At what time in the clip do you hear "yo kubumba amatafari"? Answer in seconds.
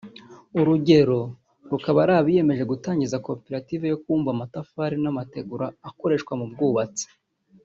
3.87-4.95